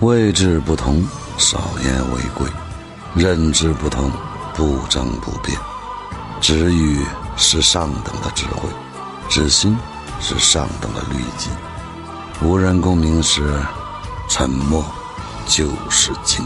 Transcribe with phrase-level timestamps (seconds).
[0.00, 1.02] 位置不同
[1.38, 2.46] 少言为贵
[3.14, 4.10] 认知不同
[4.54, 5.58] 不争不辩
[6.38, 7.00] 知遇
[7.38, 8.68] 是上等的智慧
[9.30, 9.74] 知心
[10.20, 11.48] 是上等的律己
[12.42, 13.42] 无人共鸣时
[14.28, 14.84] 沉默
[15.46, 16.44] 就是金